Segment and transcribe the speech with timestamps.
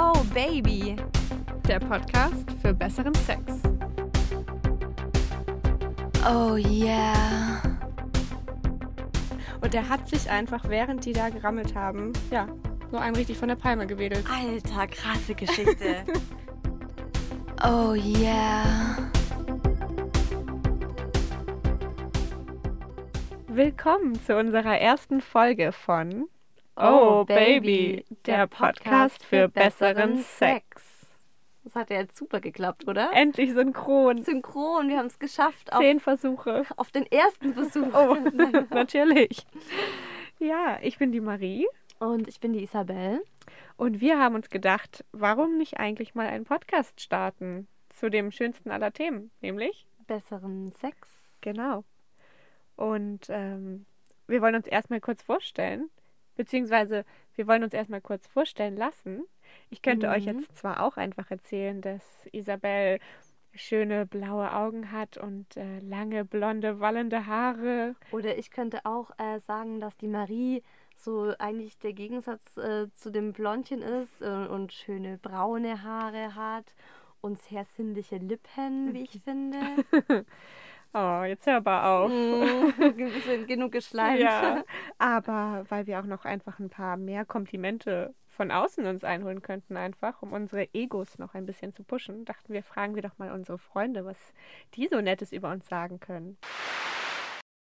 [0.00, 0.94] Oh Baby.
[1.66, 3.60] Der Podcast für besseren Sex.
[6.24, 7.60] Oh yeah.
[9.60, 12.46] Und er hat sich einfach, während die da gerammelt haben, ja,
[12.92, 14.24] so einen richtig von der Palme gewedelt.
[14.30, 16.04] Alter, krasse Geschichte.
[17.64, 18.96] oh yeah.
[23.48, 26.28] Willkommen zu unserer ersten Folge von
[26.80, 31.08] Oh, Baby, der Podcast für besseren Sex.
[31.64, 33.10] Das hat ja jetzt super geklappt, oder?
[33.12, 34.22] Endlich synchron.
[34.22, 35.72] Synchron, wir haben es geschafft.
[35.72, 36.64] Auf, Zehn Versuche.
[36.76, 37.92] auf den ersten Versuch.
[37.92, 38.16] Oh,
[38.70, 39.44] natürlich.
[40.38, 41.66] Ja, ich bin die Marie
[41.98, 43.22] Und ich bin die Isabel.
[43.76, 48.70] und wir haben uns gedacht, warum nicht eigentlich mal einen Podcast starten zu dem schönsten
[48.70, 51.08] aller Themen, nämlich Besseren Sex.
[51.40, 51.82] Genau.
[52.76, 53.84] Und ähm,
[54.28, 55.90] wir wollen uns erstmal kurz vorstellen,
[56.38, 59.24] beziehungsweise wir wollen uns erstmal kurz vorstellen lassen.
[59.70, 60.40] Ich könnte euch Mhm.
[60.40, 62.98] jetzt zwar auch einfach erzählen, dass Isabel
[63.54, 67.96] schöne blaue Augen hat und äh, lange blonde, wallende Haare.
[68.10, 70.62] Oder ich könnte auch äh, sagen, dass die Marie
[70.96, 76.74] so eigentlich der Gegensatz äh, zu dem Blondchen ist äh, und schöne braune Haare hat
[77.20, 79.58] und sehr sinnliche Lippen, wie ich finde.
[80.94, 82.10] Oh, jetzt hör aber auf.
[82.10, 84.20] Mm, ein bisschen genug geschleimt.
[84.20, 84.64] Ja,
[84.98, 89.76] aber weil wir auch noch einfach ein paar mehr Komplimente von außen uns einholen könnten,
[89.76, 93.32] einfach, um unsere Egos noch ein bisschen zu pushen, dachten wir, fragen wir doch mal
[93.32, 94.16] unsere Freunde, was
[94.74, 96.38] die so Nettes über uns sagen können.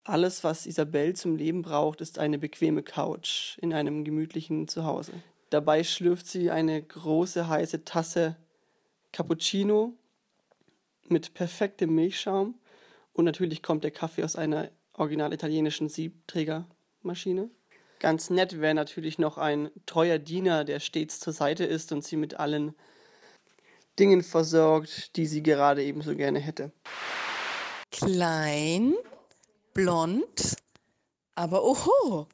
[0.05, 5.13] Alles, was Isabel zum Leben braucht, ist eine bequeme Couch in einem gemütlichen Zuhause.
[5.49, 8.37] Dabei schlürft sie eine große heiße Tasse
[9.11, 9.93] Cappuccino
[11.09, 12.55] mit perfektem Milchschaum
[13.13, 17.49] und natürlich kommt der Kaffee aus einer original italienischen Siebträgermaschine.
[17.99, 22.17] Ganz nett wäre natürlich noch ein treuer Diener, der stets zur Seite ist und sie
[22.17, 22.75] mit allen
[23.97, 26.71] Dingen versorgt, die sie gerade ebenso gerne hätte.
[27.91, 28.95] Klein,
[29.73, 30.55] blond,
[31.35, 32.27] aber oho.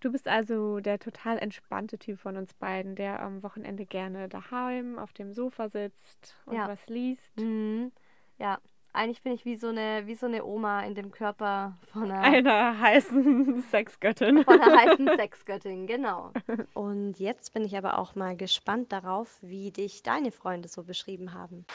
[0.00, 4.98] Du bist also der total entspannte Typ von uns beiden, der am Wochenende gerne daheim
[4.98, 6.68] auf dem Sofa sitzt und Ja.
[6.68, 7.36] was liest.
[7.36, 7.92] Mhm.
[8.38, 8.58] Ja,
[8.96, 12.20] eigentlich bin ich wie so eine, wie so eine Oma in dem Körper von einer,
[12.22, 14.44] Einer heißen Sexgöttin.
[14.44, 16.32] von einer heißen Sexgöttin, genau.
[16.74, 21.34] Und jetzt bin ich aber auch mal gespannt darauf, wie dich deine Freunde so beschrieben
[21.34, 21.66] haben.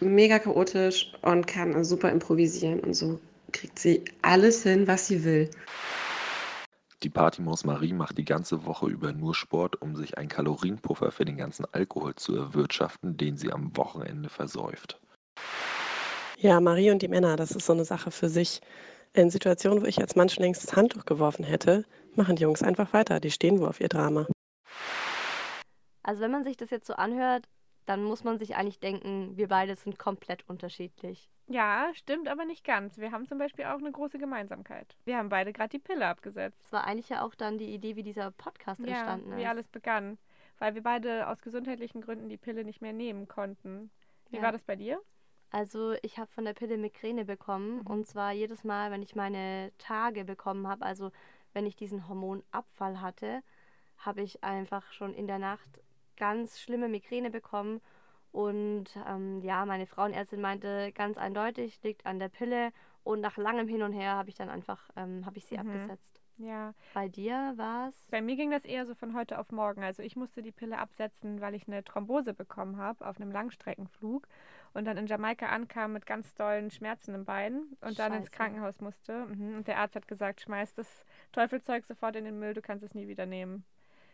[0.00, 3.20] mega chaotisch und kann super improvisieren und so
[3.52, 5.50] kriegt sie alles hin, was sie will.
[7.02, 11.26] Die Partymaus Marie macht die ganze Woche über nur Sport, um sich einen Kalorienpuffer für
[11.26, 15.01] den ganzen Alkohol zu erwirtschaften, den sie am Wochenende versäuft.
[16.42, 18.60] Ja, Marie und die Männer, das ist so eine Sache für sich.
[19.12, 21.84] In Situationen, wo ich als Mann schon längst das Handtuch geworfen hätte,
[22.16, 23.20] machen die Jungs einfach weiter.
[23.20, 24.26] Die stehen wohl auf ihr Drama.
[26.02, 27.46] Also wenn man sich das jetzt so anhört,
[27.86, 31.30] dann muss man sich eigentlich denken, wir beide sind komplett unterschiedlich.
[31.46, 32.98] Ja, stimmt aber nicht ganz.
[32.98, 34.96] Wir haben zum Beispiel auch eine große Gemeinsamkeit.
[35.04, 36.58] Wir haben beide gerade die Pille abgesetzt.
[36.64, 39.38] Das war eigentlich ja auch dann die Idee, wie dieser Podcast Ja, entstanden ist.
[39.38, 40.18] wie alles begann.
[40.58, 43.92] Weil wir beide aus gesundheitlichen Gründen die Pille nicht mehr nehmen konnten.
[44.30, 44.42] Wie Ja.
[44.42, 45.00] war das bei dir?
[45.52, 47.86] Also ich habe von der Pille Migräne bekommen Mhm.
[47.86, 51.12] und zwar jedes Mal, wenn ich meine Tage bekommen habe, also
[51.52, 53.42] wenn ich diesen Hormonabfall hatte,
[53.98, 55.80] habe ich einfach schon in der Nacht
[56.16, 57.80] ganz schlimme Migräne bekommen
[58.32, 62.72] und ähm, ja, meine Frauenärztin meinte ganz eindeutig, liegt an der Pille
[63.04, 65.60] und nach langem Hin und Her habe ich dann einfach, ähm, habe ich sie Mhm.
[65.60, 66.21] abgesetzt.
[66.38, 68.08] Ja, Bei dir war es?
[68.10, 69.82] bei mir ging das eher so von heute auf morgen.
[69.84, 74.26] Also ich musste die Pille absetzen, weil ich eine Thrombose bekommen habe auf einem Langstreckenflug
[74.74, 78.36] und dann in Jamaika ankam mit ganz dollen Schmerzen im Bein und dann ins Scheiße.
[78.36, 79.26] Krankenhaus musste.
[79.26, 79.56] Mhm.
[79.56, 82.94] Und der Arzt hat gesagt, schmeiß das Teufelzeug sofort in den Müll, du kannst es
[82.94, 83.64] nie wieder nehmen.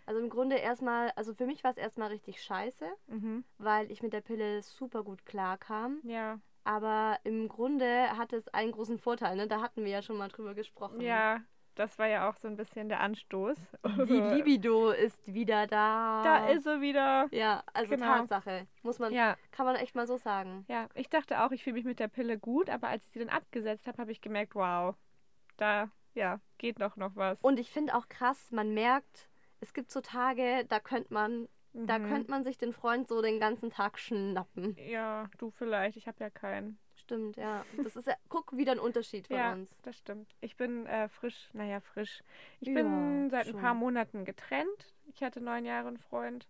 [0.05, 3.45] Also im Grunde erstmal, also für mich war es erstmal richtig scheiße, Mhm.
[3.59, 6.01] weil ich mit der Pille super gut klarkam.
[6.03, 9.47] Ja, Aber im Grunde hatte es einen großen Vorteil, ne?
[9.49, 11.01] Da hatten wir ja schon mal drüber gesprochen.
[11.01, 11.41] ja,
[11.79, 13.57] das war ja auch so ein bisschen der Anstoß.
[14.09, 16.23] Die Libido ist wieder da.
[16.25, 17.29] Da ist sie wieder.
[17.31, 18.07] Ja, also Genau.
[18.07, 18.67] Tatsache.
[18.83, 20.65] Muss man, Ja, kann man echt mal so sagen.
[20.69, 20.89] ja.
[20.95, 23.29] Ich dachte auch, ich fühle mich mit der Pille gut, aber als ich sie dann
[23.29, 24.95] abgesetzt habe, habe ich gemerkt, wow,
[25.57, 27.41] da, ja, geht doch noch was.
[27.43, 29.29] Und ich finde auch krass, man merkt,
[29.61, 32.09] es gibt so Tage, da könnte man, da Mhm.
[32.09, 34.77] könnte man sich den Freund so den ganzen Tag schnappen.
[34.89, 36.79] Ja, du vielleicht, ich habe ja keinen.
[37.09, 37.65] Stimmt, ja.
[37.83, 39.75] Das ist ja, guck, wieder ein Unterschied von Ja, uns.
[39.83, 40.29] das stimmt.
[40.43, 42.23] Ich bin äh, frisch, naja, frisch.
[42.61, 43.61] Ich Ja, bin seit ein schon.
[43.63, 44.95] paar Monaten getrennt.
[45.15, 46.47] Ich hatte neun Jahre einen Freund.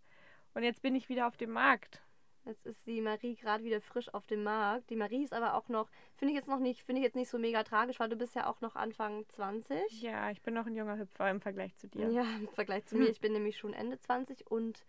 [0.55, 2.03] Und jetzt bin ich wieder auf dem Markt.
[2.45, 4.91] Jetzt ist die Marie gerade wieder frisch auf dem Markt.
[4.91, 7.29] Die Marie ist aber auch noch, finde ich jetzt noch nicht, finde ich jetzt nicht
[7.29, 10.03] so mega tragisch, weil du bist ja auch noch Anfang 20.
[10.03, 12.09] Ja, ich bin noch ein junger Hüpfer im Vergleich zu dir.
[12.11, 13.09] Ja, im Vergleich zu mir.
[13.11, 14.85] Ich bin nämlich schon Ende 20 und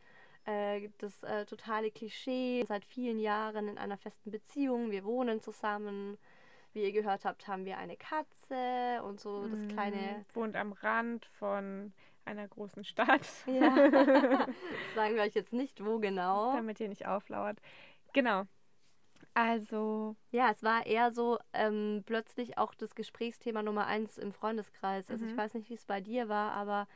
[0.50, 2.64] äh, das äh, totale Klischee.
[2.68, 4.92] Seit vielen Jahren in einer festen Beziehung.
[4.92, 6.18] Wir wohnen zusammen.
[6.74, 9.98] Wie ihr gehört habt, haben wir eine Katze und so das kleine.
[10.20, 10.36] Mhm.
[10.36, 11.94] Wohnt am Rand von
[12.26, 13.28] einer großen Stadt.
[13.48, 13.74] Ja.
[14.96, 16.54] Sagen wir euch jetzt nicht, wo genau.
[16.54, 17.58] Damit ihr nicht auflauert.
[18.14, 18.44] Genau.
[19.34, 25.10] Also, Ja, es war eher so ähm, plötzlich auch das Gesprächsthema Nummer eins im Freundeskreis.
[25.10, 25.38] Also ich Mhm.
[25.38, 26.88] weiß nicht, wie es bei dir war, aber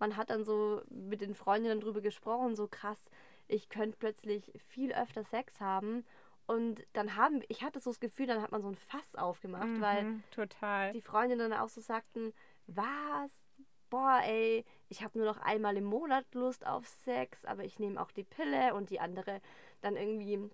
[0.00, 3.00] man hat dann so mit den Freundinnen drüber gesprochen, so krass,
[3.48, 6.04] ich könnte plötzlich viel öfter Sex haben.
[6.46, 9.78] Und dann haben, ich hatte so das Gefühl, dann hat man so ein Fass aufgemacht,
[9.80, 10.92] weil mhm, total.
[10.94, 12.32] die Freundinnen auch so sagten,
[12.66, 13.30] was?
[13.90, 18.00] Boah, ey, ich habe nur noch einmal im Monat Lust auf Sex, aber ich nehme
[18.00, 19.40] auch die Pille und die andere
[19.80, 20.50] dann irgendwie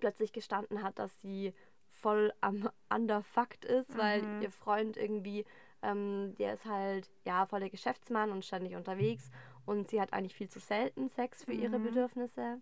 [0.00, 1.54] plötzlich gestanden hat, dass sie
[1.88, 4.40] voll am underfucked ist, weil Mhm.
[4.40, 5.44] ihr Freund irgendwie,
[5.84, 9.30] ähm, der ist halt, ja, voll der Geschäftsmann und ständig unterwegs
[9.66, 11.84] und sie hat eigentlich viel zu selten Sex für ihre Mhm.
[11.84, 12.60] Bedürfnisse.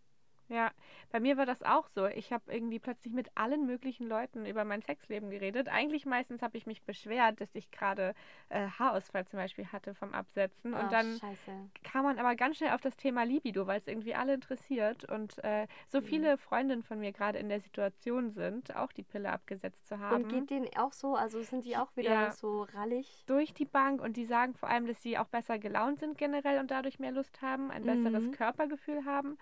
[0.52, 0.70] Ja,
[1.10, 2.06] bei mir war das auch so.
[2.06, 5.68] Ich habe irgendwie plötzlich mit allen möglichen Leuten über mein Sexleben geredet.
[5.68, 8.14] Eigentlich meistens habe ich mich beschwert, dass ich gerade
[8.50, 10.74] äh, Haarausfall zum Beispiel hatte vom Absetzen.
[10.74, 11.70] Und dann scheiße.
[11.84, 15.10] kam man aber ganz schnell auf das Thema Libido, weil es irgendwie alle interessiert.
[15.10, 16.04] Und äh, so Mhm.
[16.04, 20.24] viele Freundinnen von mir gerade in der Situation sind, auch die Pille abgesetzt zu haben.
[20.24, 22.30] Und geht denen auch so, also sind die auch wieder Ja.
[22.32, 23.24] so rallig?
[23.26, 26.58] durch die Bank und die sagen vor allem, dass sie auch besser gelaunt sind generell
[26.58, 28.32] und dadurch mehr Lust haben, ein besseres Mhm.
[28.32, 29.38] Körpergefühl haben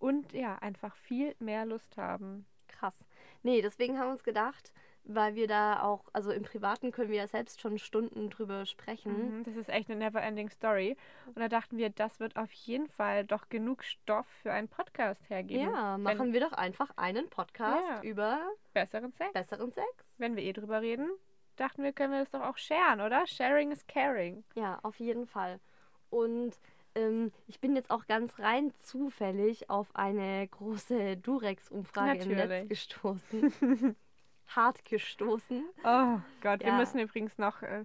[0.00, 2.44] und ja, einfach viel mehr Lust haben.
[2.66, 3.04] Krass.
[3.44, 4.72] Nee, deswegen haben wir uns gedacht,
[5.04, 9.38] weil wir da auch, also im Privaten können wir ja selbst schon Stunden drüber sprechen.
[9.38, 10.96] Mhm, das ist echt eine never-ending Story.
[11.26, 15.28] Und da dachten wir, das wird auf jeden Fall doch genug Stoff für einen Podcast
[15.30, 15.72] hergeben.
[15.72, 18.02] Ja, Wenn- machen wir doch einfach einen Podcast Ja.
[18.02, 18.40] über
[18.74, 19.32] Besseren Sex.
[19.32, 19.86] besseren Sex.
[20.18, 21.10] Wenn wir eh drüber reden,
[21.56, 23.26] dachten wir, können wir das doch auch sharen, oder?
[23.26, 24.44] Sharing is caring.
[24.54, 25.60] Ja, auf jeden Fall.
[26.10, 26.52] Und
[27.00, 33.52] ähm, ich bin jetzt auch ganz rein zufällig auf eine große Durex-Umfrage im Netz gestoßen.
[34.48, 35.64] Hart gestoßen.
[35.84, 36.76] Oh Gott, wir Ja.
[36.76, 37.62] müssen übrigens noch.
[37.62, 37.84] Äh,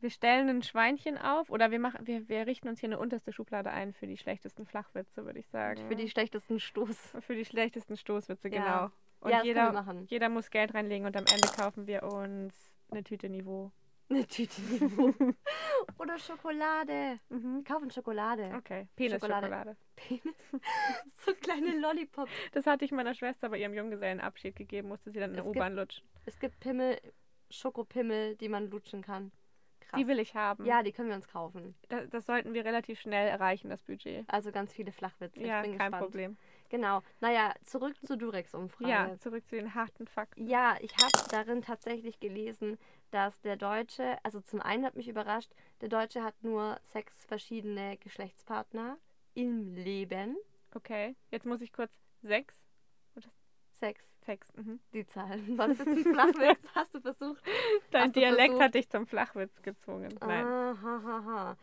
[0.00, 3.32] wir stellen ein Schweinchen auf oder wir machen, wir, wir richten uns hier eine unterste
[3.32, 5.86] Schublade ein für die schlechtesten Flachwitze, würde ich sagen.
[5.88, 6.96] Für die schlechtesten Stoß.
[7.20, 8.58] Für die schlechtesten Stoßwitze, Ja.
[8.86, 8.94] genau.
[9.20, 12.54] Und ja, jeder, wir jeder muss Geld reinlegen und am Ende kaufen wir uns
[12.90, 13.72] eine Tüte Niveau.
[14.10, 15.12] Eine Tüte Niveau.
[15.98, 17.18] Oder Schokolade.
[17.28, 17.62] Mhm.
[17.64, 18.52] Kaufen Schokolade.
[18.56, 19.76] Okay, Penisschokolade.
[19.96, 20.22] Penis.
[21.26, 22.30] so kleine Lollipops.
[22.52, 25.74] Das hatte ich meiner Schwester bei ihrem Junggesellenabschied gegeben, musste sie dann in der U-Bahn
[25.74, 26.06] lutschen.
[26.24, 26.98] Es gibt Pimmel,
[27.50, 29.30] Schokopimmel, die man lutschen kann.
[29.80, 30.00] Krass.
[30.00, 30.64] Die will ich haben.
[30.66, 31.74] Ja, die können wir uns kaufen.
[31.88, 34.24] Das, das sollten wir relativ schnell erreichen, das Budget.
[34.28, 35.42] Also ganz viele Flachwitze.
[35.42, 36.04] ja, ich bin kein gespannt.
[36.04, 36.36] Problem.
[36.68, 37.02] Genau.
[37.20, 38.90] Naja, zurück zur Durex-Umfrage.
[38.90, 40.46] Ja, zurück zu den harten Fakten.
[40.46, 42.78] Ja, ich habe darin tatsächlich gelesen,
[43.10, 45.50] dass der Deutsche, also zum einen hat mich überrascht,
[45.80, 48.98] der Deutsche hat nur sechs verschiedene Geschlechtspartner
[49.34, 50.36] im Leben.
[50.74, 51.92] Okay, jetzt muss ich kurz
[52.22, 52.67] sechs.
[53.80, 54.52] Sechs, Sechs.
[54.56, 54.80] Mhm.
[54.92, 55.56] die Zahlen.
[55.56, 56.68] War das jetzt ein Flachwitz?
[56.74, 57.42] Hast du versucht?
[57.92, 60.14] Dein du Dialekt versucht- hat dich zum Flachwitz gezwungen.
[60.20, 60.44] Nein.
[60.44, 61.56] Ahahaha.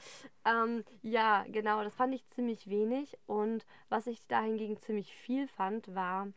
[0.46, 3.18] Ähm, ja, genau, das fand ich ziemlich wenig.
[3.28, 6.28] Und was ich da hingegen ziemlich viel fand, war,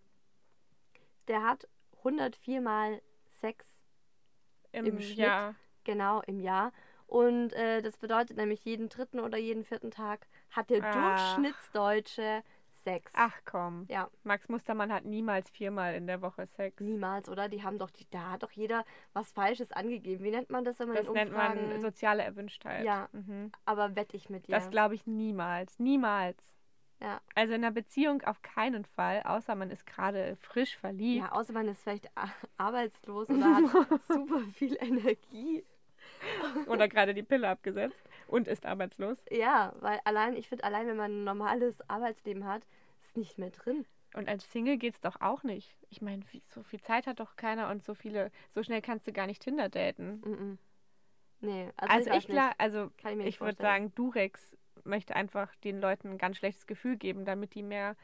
[1.29, 3.01] der hat 104 Mal
[3.41, 3.65] Sex
[4.73, 5.19] Im, im Schnitt.
[5.19, 5.55] Jahr.
[5.85, 6.73] genau im Jahr.
[7.07, 10.93] Und äh, das bedeutet nämlich, jeden dritten oder jeden vierten Tag hat der Ach.
[10.93, 12.43] Durchschnittsdeutsche
[12.89, 13.13] Sex.
[13.15, 13.87] Ach komm.
[13.89, 16.81] Ja, Max Mustermann hat niemals viermal in der Woche Sex.
[16.81, 17.49] niemals, oder?
[17.49, 20.25] Die haben doch, die, da hat doch jeder was Falsches angegeben.
[20.25, 22.85] Wie nennt man das, wenn man Das nennt man soziale Erwünschtheit.
[22.85, 23.09] Ja.
[23.13, 23.53] Mhm.
[23.65, 24.53] aber wette ich mit dir.
[24.53, 25.79] Das glaube ich niemals.
[25.79, 26.43] Niemals.
[27.01, 27.21] Ja.
[27.35, 31.25] Also in einer Beziehung auf keinen Fall, außer man ist gerade frisch verliebt.
[31.25, 32.11] Ja, außer man ist vielleicht
[32.57, 35.65] arbeitslos oder hat super viel Energie.
[36.67, 39.19] Oder gerade die Pille abgesetzt und ist arbeitslos.
[39.31, 42.63] Ja, weil allein, ich finde, allein wenn man ein normales Arbeitsleben hat,
[43.03, 43.87] ist nicht mehr drin.
[44.15, 45.77] Und als Single geht's doch auch nicht.
[45.91, 49.13] Ich meine, so viel Zeit hat doch keiner und so viele, so schnell kannst du
[49.13, 50.23] gar nicht Tinder daten.
[50.25, 50.59] Mm-mm.
[51.41, 55.55] Nee, also, Also, ich, ich, klar, also Kann ich ich würde sagen, Durex möchte einfach
[55.57, 57.97] den Leuten ein ganz schlechtes Gefühl geben, damit die mehr,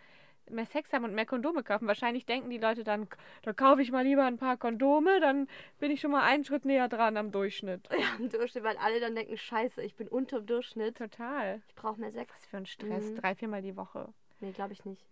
[0.51, 1.87] mehr Sex haben und mehr Kondome kaufen.
[1.87, 3.09] Wahrscheinlich denken die Leute dann,
[3.43, 5.49] da kaufe ich mal lieber ein paar Kondome, dann
[5.79, 7.89] bin ich schon mal einen Schritt näher dran am Durchschnitt.
[7.91, 10.97] Ja, im Durchschnitt, weil alle dann denken, scheiße, ich bin unter dem Durchschnitt.
[10.99, 11.63] Total.
[11.69, 12.35] Ich brauche mehr Sex.
[12.35, 13.11] Was für ein Stress.
[13.11, 13.17] Mhm.
[13.17, 14.13] Drei, viermal die Woche.
[14.41, 15.05] Nee, glaube ich nicht.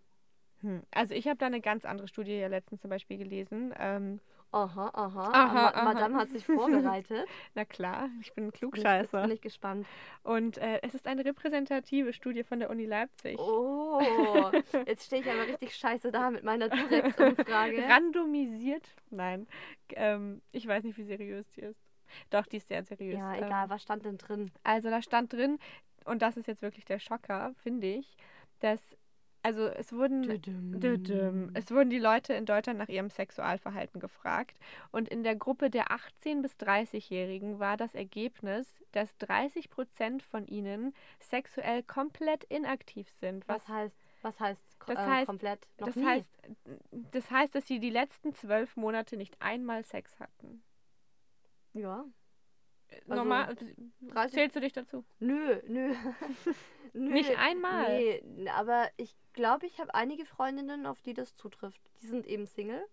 [0.60, 0.82] Hm.
[0.90, 3.74] Also ich habe da eine ganz andere Studie ja letztens zum Beispiel gelesen.
[3.78, 4.20] Ähm,
[4.52, 5.30] Aha, aha.
[5.32, 5.84] Aha, Ma aha.
[5.84, 7.26] Madame hat sich vorbereitet.
[7.54, 9.22] Na klar, ich bin ein jetzt Klugscheißer.
[9.22, 9.86] bin ich gespannt.
[10.22, 13.38] Und äh, es ist eine repräsentative Studie von der Uni Leipzig.
[13.38, 14.00] Oh,
[14.86, 17.82] jetzt stehe ich aber richtig scheiße da mit meiner Durex-Umfrage.
[17.88, 18.86] Randomisiert?
[19.10, 19.46] Nein.
[19.90, 21.80] Ähm, ich weiß nicht, wie seriös die ist.
[22.28, 23.18] Doch, die ist sehr seriös.
[23.18, 24.50] Ja, Ähm, egal, was stand denn drin?
[24.64, 25.58] Also da stand drin,
[26.04, 28.16] und das ist jetzt wirklich der Schocker, finde ich,
[28.60, 28.80] dass,
[29.42, 30.80] also es wurden, Düdüm.
[30.80, 31.50] Düdüm.
[31.54, 34.56] es wurden die Leute in Deutschland nach ihrem Sexualverhalten gefragt.
[34.92, 40.46] Und in der Gruppe der 18- bis 30-Jährigen war das Ergebnis, dass 30 Prozent von
[40.46, 43.46] ihnen sexuell komplett inaktiv sind.
[43.48, 45.66] Was heißt, was heißt, Das äh, heißt- komplett?
[45.78, 46.06] Noch das nie.
[46.06, 46.30] heißt,
[47.12, 50.62] das heißt, dass sie die letzten zwölf Monate nicht einmal Sex hatten.
[51.72, 52.04] ja.
[53.08, 53.56] Also, Normal,
[54.02, 55.04] 30 zählst du dich dazu?
[55.20, 55.94] Nö, nö.
[56.92, 57.12] nö.
[57.12, 57.98] Nicht einmal?
[57.98, 61.80] Nee, aber ich glaube, ich habe einige Freundinnen, auf die das zutrifft.
[62.02, 62.84] Die sind eben Single.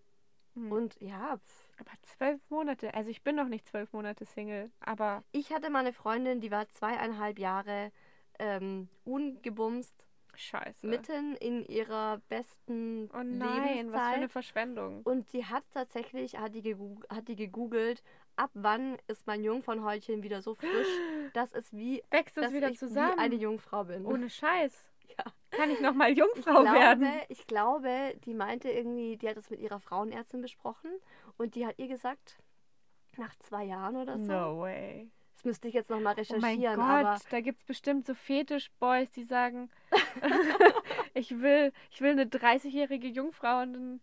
[0.54, 0.72] Hm.
[0.72, 1.38] Und ja.
[1.78, 2.92] Aber zwölf Monate.
[2.94, 6.50] Also ich bin noch nicht zwölf Monate Single, aber ich hatte mal eine Freundin, die
[6.50, 7.92] war zweieinhalb Jahre
[8.38, 9.94] ähm, ungebumst,
[10.34, 10.86] scheiße.
[10.86, 14.30] mitten in ihrer besten oh nein, was für eine Lebenszeit.
[14.32, 15.02] Verschwendung.
[15.04, 18.02] Und die hat tatsächlich, hat die, gegoog- hat die gegoogelt,
[18.36, 20.88] ab wann ist mein Jungfrauenhäutchen wieder so frisch,
[21.34, 23.16] dass es wie, Wächst es dass wieder ich zusammen?
[23.16, 24.04] wie eine Jungfrau bin.
[24.06, 24.86] Ohne Scheiß.
[25.18, 25.24] Ja.
[25.50, 27.08] Kann ich nochmal Ich Jungfrau glaube, werden?
[27.28, 30.90] ich glaube, die meinte irgendwie, die hat das mit ihrer Frauenärztin besprochen
[31.36, 32.38] und die hat ihr gesagt,
[33.16, 34.32] nach zwei Jahren oder so.
[34.32, 35.10] No way.
[35.34, 39.10] Das müsste ich jetzt nochmal Oh recherchieren, mein Gott, da gibt es bestimmt so Fetisch-Boys,
[39.10, 39.68] die sagen,
[41.14, 44.00] ich will, ich will eine 30-jährige Jungfrau und dann,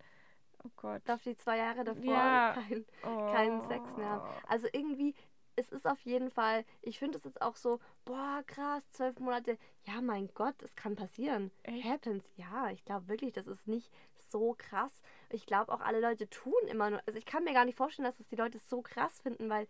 [0.64, 1.02] oh Gott.
[1.06, 2.54] darf die zwei Jahre davor Ja.
[2.68, 3.32] kein, oh.
[3.32, 4.30] keinen Sex mehr haben.
[4.48, 5.16] Also irgendwie,
[5.56, 9.58] es ist auf jeden Fall, ich finde es jetzt auch so, boah, krass, zwölf Monate.
[9.86, 11.52] Ja, mein Gott, es kann passieren.
[11.64, 11.84] Echt?
[11.86, 12.24] Happens.
[12.36, 13.92] Ja, ich glaube wirklich, das ist nicht
[14.30, 14.92] so krass.
[15.30, 18.08] Ich glaube auch alle Leute tun immer nur, also ich kann mir gar nicht vorstellen,
[18.08, 19.68] dass es die Leute so krass finden, weil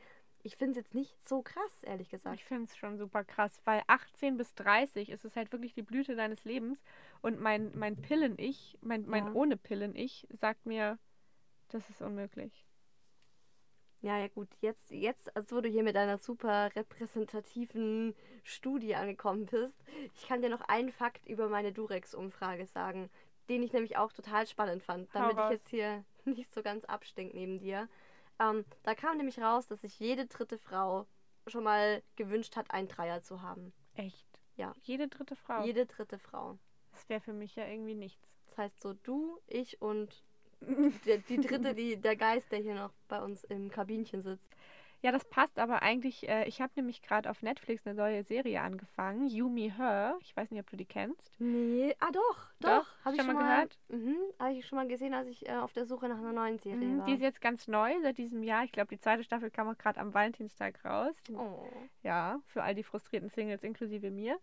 [0.47, 2.35] ich finde es jetzt nicht so krass, ehrlich gesagt.
[2.35, 5.81] Ich finde es schon super krass, weil 18 bis 30 ist es halt wirklich die
[5.81, 6.79] Blüte deines Lebens.
[7.21, 9.33] Und mein, mein Pillen-Ich, mein, mein Ja.
[9.33, 10.97] ohne Pillen-Ich, sagt mir,
[11.67, 12.65] das ist unmöglich.
[13.99, 19.47] Ja, ja gut, jetzt, jetzt, als wo du hier mit einer super repräsentativen Studie angekommen
[19.47, 23.09] bist, ich kann dir noch einen Fakt über meine Durex-Umfrage sagen,
[23.49, 27.33] den ich nämlich auch total spannend fand, damit ich jetzt hier nicht so ganz abstink
[27.33, 27.89] neben dir.
[28.39, 31.07] Ähm, da kam nämlich raus, dass sich jede dritte Frau
[31.47, 33.73] schon mal gewünscht hat, einen Dreier zu haben.
[33.95, 34.27] Echt?
[34.55, 34.73] Ja.
[34.83, 35.63] Jede dritte Frau.
[35.63, 36.57] Jede dritte Frau.
[36.91, 38.27] Das wäre für mich ja irgendwie nichts.
[38.47, 40.23] Das heißt so du, ich und
[40.61, 44.49] die, die dritte, die, der Geist, der hier noch bei uns im Kabinchen sitzt.
[45.01, 46.27] Ja, das passt aber eigentlich.
[46.27, 50.17] Äh, ich habe nämlich gerade auf Netflix eine neue Serie angefangen, You Me Her.
[50.21, 51.31] Ich weiß nicht, ob du die kennst.
[51.39, 53.05] Nee, ah doch, Doch, doch.
[53.05, 53.77] Habe ich schon mal gehört?
[53.89, 56.57] Mhm, habe ich schon mal gesehen, als ich äh, auf der Suche nach einer neuen
[56.57, 57.05] Serie Mhm, war.
[57.05, 58.63] die ist jetzt ganz neu seit diesem Jahr.
[58.63, 61.15] Ich glaube, die zweite Staffel kam auch gerade am Valentinstag raus.
[61.35, 61.67] oh.
[62.03, 64.39] Ja, für all die frustrierten Singles inklusive mir.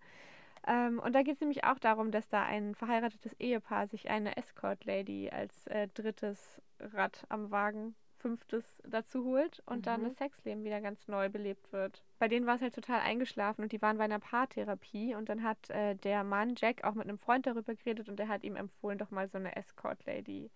[0.67, 4.37] Ähm, und da geht es nämlich auch darum, dass da ein verheiratetes Ehepaar sich eine
[4.37, 7.95] Escort-Lady als äh, drittes Rad am Wagen,
[8.25, 10.05] fünftes dazu holt und dann Mhm.
[10.05, 12.03] das Sexleben wieder ganz neu belebt wird.
[12.19, 15.43] Bei denen war es halt total eingeschlafen und die waren bei einer Paartherapie und dann
[15.43, 18.57] hat äh, der Mann Jack auch mit einem Freund darüber geredet und der hat ihm
[18.57, 20.51] empfohlen, doch mal so eine Escort-Lady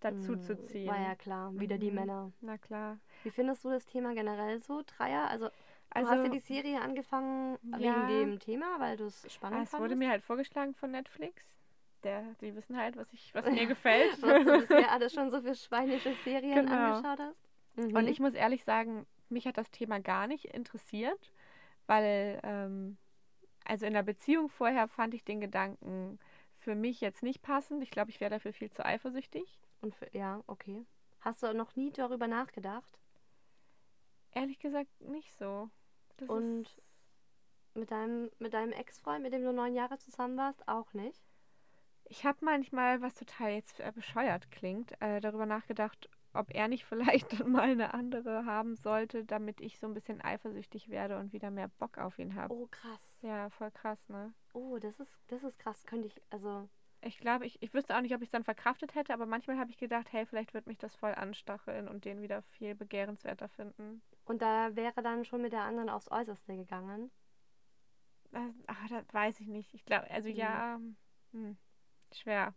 [0.00, 0.88] dazu zu Mm, ziehen.
[0.88, 1.94] War ja klar, wieder die Mhm.
[1.94, 2.32] Männer.
[2.40, 2.98] Na klar.
[3.22, 5.28] Wie findest du das Thema generell so, Dreier?
[5.28, 5.48] Also,
[5.90, 7.78] Also, du hast ja die Serie angefangen Ja.
[7.78, 10.00] wegen dem Thema, weil du es Ah, spannend es wurde fandest?
[10.00, 11.54] mir halt vorgeschlagen von Netflix.
[12.04, 14.20] Der, die wissen halt, was, ich, was mir gefällt.
[14.22, 16.96] Was du bisher alles schon so für schweinische Serien Genau.
[16.96, 17.48] angeschaut hast.
[17.76, 17.96] Mhm.
[17.96, 21.32] Und ich muss ehrlich sagen, mich hat das Thema gar nicht interessiert,
[21.86, 22.96] weil, ähm,
[23.64, 26.18] also in der Beziehung vorher fand ich den Gedanken
[26.58, 27.82] für mich jetzt nicht passend.
[27.82, 29.58] Ich glaube, ich wäre dafür viel zu eifersüchtig.
[29.80, 30.84] Und für, ja, okay.
[31.20, 32.98] Hast du noch nie darüber nachgedacht?
[34.32, 35.70] Ehrlich gesagt nicht so.
[36.18, 36.66] Das Und
[37.74, 41.22] mit deinem, mit deinem Ex-Freund, mit dem du neun Jahre zusammen warst, auch nicht?
[42.12, 46.84] Ich habe manchmal, was total jetzt äh, bescheuert klingt, äh, darüber nachgedacht, ob er nicht
[46.90, 51.50] vielleicht mal eine andere haben sollte, damit ich so ein bisschen eifersüchtig werde und wieder
[51.50, 52.52] mehr Bock auf ihn habe.
[52.54, 53.18] Oh, krass.
[53.22, 54.34] Ja, voll krass, ne?
[54.52, 55.84] Oh, das ist, das ist krass.
[55.86, 56.68] Könnte ich, also,
[57.00, 59.58] Ich glaube, ich, ich wüsste auch nicht, ob ich es dann verkraftet hätte, aber manchmal
[59.58, 63.48] habe ich gedacht, hey, vielleicht wird mich das voll anstacheln und den wieder viel begehrenswerter
[63.48, 64.02] finden.
[64.26, 67.10] und da wäre dann schon mit der anderen aufs Äußerste gegangen.
[68.30, 69.74] Das, ach, das weiß ich nicht.
[69.74, 70.34] Ich glaube, also Mhm.
[70.36, 70.80] ja,
[71.32, 71.56] hm,
[72.18, 72.54] schwer.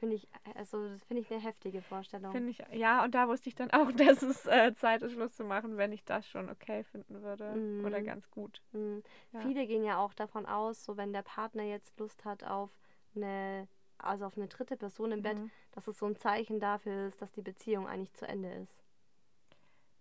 [0.00, 2.32] Finde ich, also, das finde ich eine heftige Vorstellung.
[2.32, 5.34] Finde ich, ja, und da wusste ich dann auch, dass es äh, Zeit ist, Schluss
[5.36, 7.50] zu machen, wenn ich das schon okay finden würde.
[7.86, 8.04] Oder Mhm.
[8.04, 8.60] ganz gut.
[8.72, 9.02] Hm.
[9.32, 9.40] Ja.
[9.40, 12.70] Viele gehen ja auch davon aus, so wenn der Partner jetzt Lust hat auf
[13.14, 13.68] eine,
[13.98, 15.50] also auf eine dritte Person im Bett, Mhm.
[15.72, 18.82] dass es so ein Zeichen dafür ist, dass die Beziehung eigentlich zu Ende ist.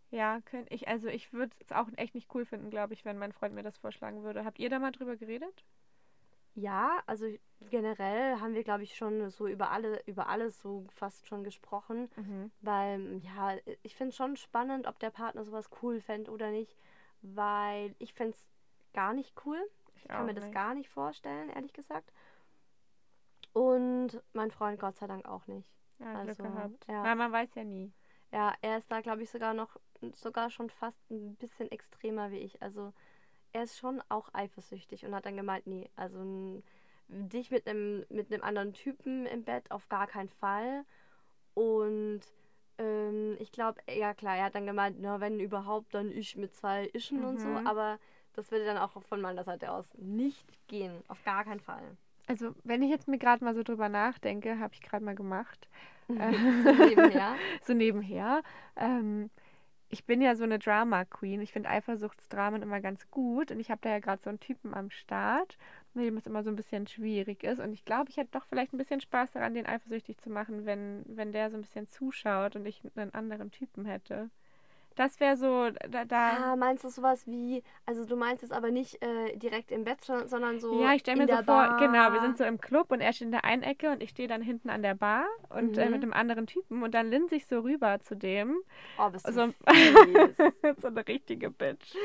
[0.09, 3.17] Ja, könnt ich, also ich würde es auch echt nicht cool finden, glaube ich, wenn
[3.17, 4.45] mein Freund mir das vorschlagen würde.
[4.45, 5.63] Habt ihr da mal drüber geredet?
[6.55, 7.25] Ja, also
[7.69, 12.09] generell haben wir, glaube ich, schon so über alle, über alles so fast schon gesprochen.
[12.15, 12.51] Mhm.
[12.61, 16.75] Weil, ja, ich finde es schon spannend, ob der Partner sowas cool fände oder nicht.
[17.21, 18.45] Weil ich fände es
[18.93, 19.57] gar nicht cool.
[19.95, 20.53] Ich kann mir das nicht.
[20.53, 22.11] gar nicht vorstellen, ehrlich gesagt.
[23.53, 25.69] Und mein Freund Gott sei Dank auch nicht.
[25.99, 26.85] Ja, Glück Also, gehabt.
[26.87, 27.03] ja.
[27.03, 27.93] Weil man weiß ja nie.
[28.31, 29.79] Ja, er ist da, glaube ich, sogar noch,
[30.13, 32.61] sogar schon fast ein bisschen extremer wie ich.
[32.61, 32.93] Also
[33.53, 36.61] er ist schon auch eifersüchtig und hat dann gemeint, nee, also
[37.07, 40.83] dich mit einem mit einem anderen Typen im Bett auf gar keinen Fall.
[41.53, 42.21] Und
[42.79, 46.55] ähm, ich glaube, ja klar, er hat dann gemeint, na, wenn überhaupt, dann ich mit
[46.55, 47.47] zwei Ischen und so.
[47.47, 47.67] Mhm.
[47.67, 47.99] Aber
[48.33, 51.03] das würde dann auch von meiner Seite aus nicht gehen.
[51.07, 51.97] Auf gar keinen Fall.
[52.25, 55.67] Also, wenn ich jetzt mir gerade mal so drüber nachdenke, habe ich gerade mal gemacht.
[56.07, 56.15] So
[56.85, 57.35] nebenher.
[57.61, 58.43] so nebenher.
[58.75, 59.29] Ähm,
[59.93, 61.39] ich bin ja so eine Drama Queen.
[61.39, 63.51] Ich finde Eifersuchtsdramen immer ganz gut.
[63.51, 65.57] Und ich habe da ja gerade so einen Typen am Start,
[65.93, 67.59] mit dem es immer so ein bisschen schwierig ist.
[67.59, 70.65] Und ich glaube, ich hätte doch vielleicht ein bisschen Spaß daran, den eifersüchtig zu machen,
[70.65, 74.31] wenn, wenn der so ein bisschen zuschaut und ich einen anderen Typen hätte.
[74.95, 78.71] Das wäre so, da, da Ah, meinst du sowas wie, also du meinst es aber
[78.71, 81.73] nicht äh, direkt im Bett, sondern so Ja, ich stelle mir so vor, Bar.
[81.75, 84.09] genau, wir sind so im Club und er steht in der einen Ecke und ich
[84.09, 85.91] stehe dann hinten an der Bar und äh, Mhm.
[85.91, 88.57] mit dem anderen Typen und dann linse ich so rüber zu dem.
[88.97, 90.43] Oh, bist du So, fies.
[90.79, 91.97] so eine richtige Bitch.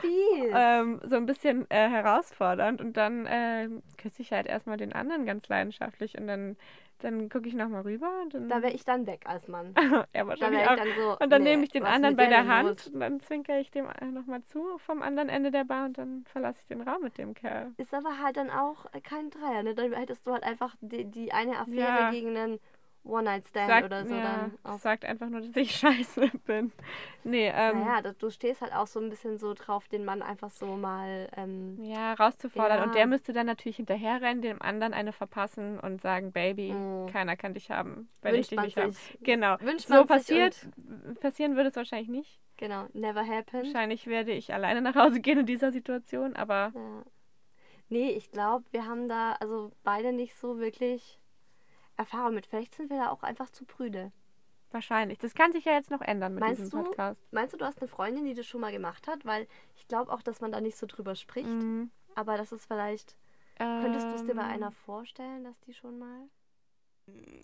[0.00, 0.66] fies.
[0.72, 5.26] Ähm, so ein bisschen äh, herausfordernd und dann äh, küsse ich halt erstmal den anderen
[5.26, 6.56] ganz leidenschaftlich und dann,
[7.04, 8.48] dann gucke ich nochmal rüber und dann.
[8.48, 9.74] da wäre ich dann weg als Mann.
[10.14, 10.76] ja, Da wahrscheinlich ich auch.
[10.76, 11.16] dann so.
[11.18, 12.86] Und dann nee, nehme ich den anderen bei der Hand los?
[12.88, 16.60] und dann zwinker ich dem nochmal zu vom anderen Ende der Bar und dann verlasse
[16.62, 17.72] ich den Raum mit dem Kerl.
[17.76, 19.74] Ist aber halt dann auch kein Dreier, ne?
[19.74, 22.10] Dann hättest du halt einfach die, die eine Affäre Ja.
[22.10, 22.58] gegen einen
[23.04, 26.72] One-Night-Stand Sagt, oder so ja, dann sagt einfach nur, dass ich scheiße bin.
[27.22, 30.22] Nee, ähm, Naja, da- du stehst halt auch so ein bisschen so drauf, den Mann
[30.22, 31.28] einfach so mal.
[31.36, 32.80] Ähm, ja, rauszufordern.
[32.82, 32.94] Und Ja.
[32.94, 37.06] der müsste dann natürlich hinterherrennen, dem anderen eine verpassen und sagen, Baby, Mm.
[37.12, 38.94] keiner kann dich haben, wenn ich wünscht dich man nicht habe.
[39.22, 39.56] Genau.
[39.60, 40.66] Wünscht So passiert,
[41.20, 42.40] passieren würde es wahrscheinlich nicht.
[42.56, 43.64] Genau, never happened.
[43.66, 47.02] Wahrscheinlich werde ich alleine nach Hause gehen in dieser Situation, aber Ja.
[47.90, 51.20] Nee, ich glaube, wir haben da also beide nicht so wirklich
[51.96, 52.46] Erfahrung mit.
[52.46, 54.12] Vielleicht sind wir da auch einfach zu prüde.
[54.70, 55.18] wahrscheinlich.
[55.18, 56.84] Das kann sich ja jetzt noch ändern mit Meinst diesem du?
[56.86, 57.20] Podcast.
[57.32, 59.24] Meinst du, du hast eine Freundin, die das schon mal gemacht hat?
[59.24, 61.48] Weil ich glaube auch, dass man da nicht so drüber spricht.
[61.48, 61.90] Mhm.
[62.16, 63.16] Aber das ist vielleicht.
[63.56, 66.28] Könntest du es dir bei Ähm, einer vorstellen, dass die schon mal.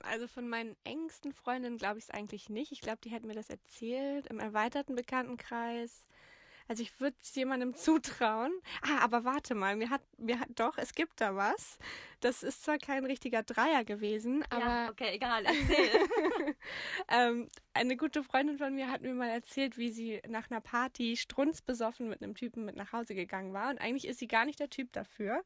[0.02, 2.72] Also von meinen engsten Freundinnen glaube ich es eigentlich nicht.
[2.72, 6.04] Ich glaube, die hätten mir das erzählt im erweiterten Bekanntenkreis.
[6.70, 8.52] Also ich würde es jemandem zutrauen.
[8.83, 11.80] Ah, aber warte mal, mir hat, mir hat doch, es gibt da was.
[12.20, 15.90] Das ist zwar kein richtiger Dreier gewesen, aber okay, egal, erzähl.
[17.09, 21.16] ähm, eine gute Freundin von mir hat mir mal erzählt, wie sie nach einer Party
[21.16, 23.70] strunzbesoffen mit einem Typen mit nach Hause gegangen war.
[23.70, 25.42] Und eigentlich ist sie gar nicht der Typ dafür.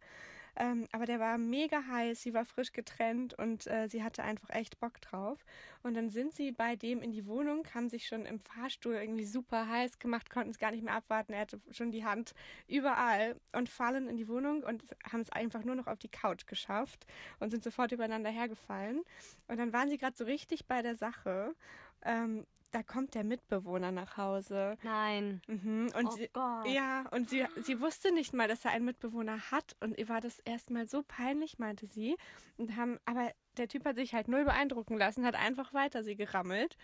[0.56, 4.50] Ähm, aber der war mega heiß, sie war frisch getrennt und äh, sie hatte einfach
[4.50, 5.44] echt Bock drauf.
[5.82, 9.24] Und dann sind sie bei dem in die Wohnung, haben sich schon im Fahrstuhl irgendwie
[9.24, 11.32] super heiß gemacht, konnten es gar nicht mehr abwarten.
[11.32, 12.34] Er hatte schon die Hand
[12.68, 16.46] überall und fallen in die Wohnung und haben es einfach nur noch auf die Couch
[16.46, 17.06] geschafft
[17.40, 19.02] und sind sofort übereinander hergefallen.
[19.48, 21.54] Und dann waren sie gerade so richtig bei der Sache.
[22.02, 24.76] Ähm, da kommt der Mitbewohner nach Hause.
[24.82, 25.40] Nein.
[25.46, 25.92] Mhm.
[25.96, 26.66] Und oh sie, Gott.
[26.66, 29.76] ja, und sie, sie wusste nicht mal, dass er einen Mitbewohner hat.
[29.78, 32.16] Und ihr war das erstmal so peinlich, meinte sie.
[32.56, 36.16] Und haben, aber der Typ hat sich halt null beeindrucken lassen, hat einfach weiter sie
[36.16, 36.76] gerammelt.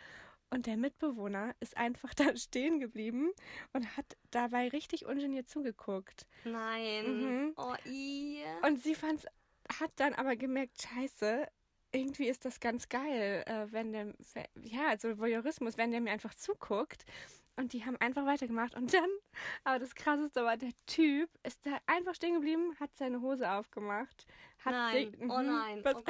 [0.50, 3.32] Und der Mitbewohner ist einfach da stehen geblieben
[3.72, 6.28] und hat dabei richtig ungeniert zugeguckt.
[6.44, 7.04] Nein.
[7.04, 7.52] Mhm.
[7.56, 8.44] Oh, i.
[8.64, 9.26] Und sie fand's,
[9.80, 11.48] hat dann aber gemerkt, scheiße,
[11.92, 14.14] irgendwie ist das ganz geil, äh, wenn der,
[14.62, 17.04] ja, also Voyeurismus, wenn der mir einfach zuguckt.
[17.56, 18.74] Und die haben einfach weitergemacht.
[18.74, 19.08] Und dann,
[19.64, 24.24] aber das Krasseste war, der Typ ist da einfach stehen geblieben, hat seine Hose aufgemacht.
[24.64, 25.10] Hat Nein.
[25.10, 25.80] sich, oh mhm, nein.
[25.84, 26.02] was- Oh.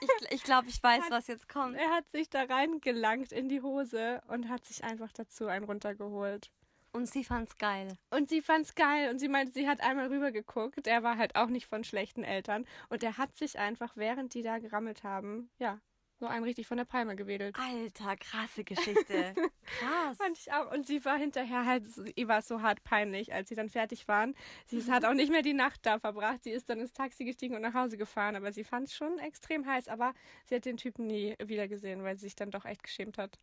[0.00, 1.76] Ich, ich glaube, ich weiß, Hat- was jetzt kommt.
[1.76, 6.50] Er hat sich da reingelangt in die Hose und hat sich einfach dazu einen runtergeholt.
[6.96, 7.98] Und sie fand's geil.
[8.08, 10.86] Und sie fand's geil und sie meinte, sie hat einmal rübergeguckt.
[10.86, 12.64] Er war halt auch nicht von schlechten Eltern.
[12.88, 15.78] Und er hat sich einfach, während die da gerammelt haben, ja,
[16.18, 17.54] so einen richtig von der Palme gewedelt.
[17.58, 19.34] Alter, krasse Geschichte.
[19.78, 20.16] Krass.
[20.16, 20.72] Fand ich auch.
[20.72, 24.34] Und sie war hinterher halt, ihr war so hart peinlich, als sie dann fertig waren.
[24.64, 26.44] Sie hat auch nicht mehr die Nacht da verbracht.
[26.44, 28.36] Sie ist dann ins Taxi gestiegen und nach Hause gefahren.
[28.36, 29.88] Aber sie fand es schon extrem heiß.
[29.88, 30.14] Aber
[30.46, 33.38] sie hat den Typen nie wieder gesehen, weil sie sich dann doch echt geschämt hat.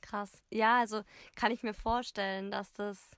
[0.00, 0.42] Krass.
[0.50, 1.02] Ja, also
[1.36, 3.10] kann ich mir vorstellen, dass das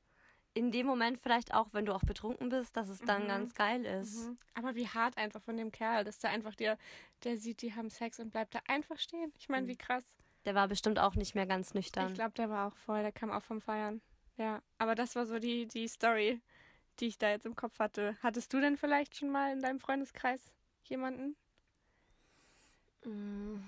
[0.55, 3.29] in dem Moment vielleicht auch, wenn du auch betrunken bist, dass es dann Mhm.
[3.29, 4.27] ganz geil ist.
[4.27, 4.39] Mhm.
[4.55, 6.77] Aber wie hart einfach von dem Kerl, dass der einfach dir,
[7.23, 9.33] der sieht, die haben Sex und bleibt da einfach stehen.
[9.39, 10.05] Ich meine, wie krass.
[10.45, 12.09] Der war bestimmt auch nicht mehr ganz nüchtern.
[12.09, 14.01] Ich glaube, der war auch voll, der kam auch vom Feiern.
[14.39, 16.41] Ja, aber das war so die, die Story,
[16.99, 18.17] die ich da jetzt im Kopf hatte.
[18.23, 20.51] Hattest du denn vielleicht schon mal in deinem Freundeskreis
[20.85, 21.37] jemanden?
[23.05, 23.59] Mm.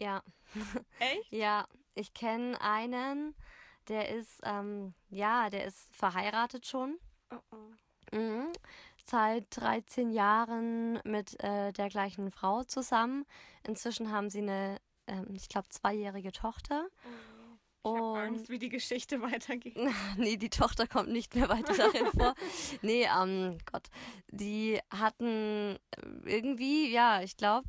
[0.00, 0.22] Ja.
[0.98, 1.26] Echt?
[1.30, 3.34] Ja, ich kenne einen,
[3.88, 6.98] der ist, ähm, ja, der ist verheiratet schon.
[7.30, 8.16] Oh, oh.
[8.16, 8.52] Mhm.
[9.04, 13.24] Seit 13 Jahren mit äh, der gleichen Frau zusammen.
[13.66, 16.86] Inzwischen haben sie eine, ähm, ich glaube, zweijährige Tochter.
[17.82, 19.76] Ich habe Und- Angst, wie die Geschichte weitergeht.
[20.16, 22.34] nee, die Tochter kommt nicht mehr weiter darin vor.
[22.82, 23.88] Nee, ähm, Gott.
[24.28, 27.68] Die hatten äh, irgendwie, ja, ich glaube,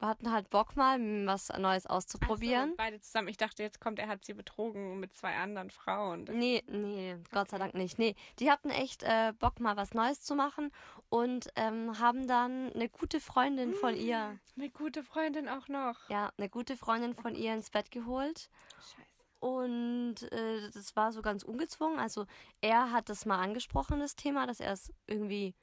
[0.00, 2.74] hatten halt Bock mal, was Neues Ach so, auszuprobieren.
[2.76, 3.28] beide zusammen.
[3.28, 6.24] Ich dachte, jetzt kommt, er hat sie betrogen mit zwei anderen Frauen.
[6.26, 7.98] Das- Nee, nee, Gott sei Dank nicht.
[7.98, 10.70] Nee, die hatten echt äh, Bock, mal was Neues zu machen
[11.10, 16.08] und ähm, haben dann eine gute Freundin von ihr, Eine gute Freundin auch noch.
[16.08, 18.48] ja, eine gute Freundin von ihr ins Bett geholt.
[18.78, 19.06] Scheiße.
[19.40, 21.98] Und äh, das war so ganz ungezwungen.
[21.98, 22.26] Also
[22.60, 25.54] er hat das mal angesprochen, das Thema, dass er es irgendwie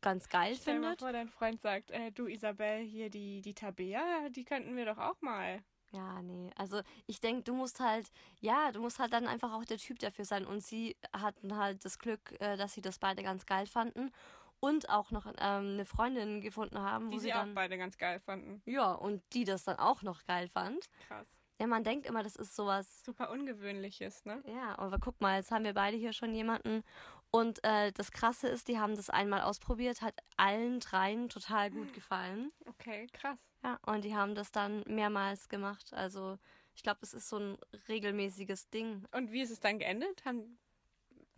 [0.00, 1.00] ganz geil Stell dir mal findet.
[1.00, 4.98] vor, dein Freund sagt, äh, du Isabel, hier die, die Tabea, die könnten wir doch
[4.98, 5.62] auch mal.
[5.90, 6.50] Ja, nee.
[6.56, 9.98] Also ich denke, du musst halt, ja, du musst halt dann einfach auch der Typ
[9.98, 10.44] dafür sein.
[10.44, 14.12] Und sie hatten halt das Glück, äh, dass sie das beide ganz geil fanden.
[14.60, 17.54] Und auch noch ähm, eine Freundin gefunden haben, Die wo sie sie auch dann.
[17.54, 18.60] beide ganz geil fanden.
[18.66, 20.90] Ja, und die das dann auch noch geil fand.
[21.06, 21.38] Krass.
[21.60, 23.02] Ja, man denkt immer, das ist sowas.
[23.04, 24.42] Super ungewöhnliches, ne?
[24.46, 26.82] Ja, aber guck mal, jetzt haben wir beide hier schon jemanden.
[27.30, 31.92] Und äh, das Krasse ist, die haben das einmal ausprobiert, hat allen dreien total gut
[31.92, 32.50] gefallen.
[32.66, 33.38] Okay, krass.
[33.62, 35.92] Ja, und die haben das dann mehrmals gemacht.
[35.92, 36.38] Also
[36.74, 39.04] ich glaube, das ist so ein regelmäßiges Ding.
[39.12, 40.24] Und wie ist es dann geendet?
[40.24, 40.58] Haben...